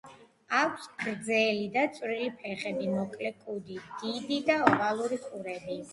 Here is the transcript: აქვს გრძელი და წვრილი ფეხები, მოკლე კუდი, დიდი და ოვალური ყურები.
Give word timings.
აქვს 0.59 0.87
გრძელი 1.01 1.67
და 1.75 1.83
წვრილი 1.97 2.31
ფეხები, 2.39 2.89
მოკლე 2.95 3.33
კუდი, 3.45 3.77
დიდი 4.03 4.41
და 4.49 4.57
ოვალური 4.71 5.25
ყურები. 5.29 5.83